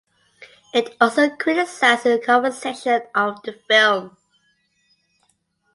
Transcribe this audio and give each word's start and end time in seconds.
It 0.73 0.97
also 0.99 1.29
criticised 1.29 2.05
the 2.05 2.17
conversation 2.17 3.03
of 3.13 3.39
the 3.43 3.53
film. 3.53 4.17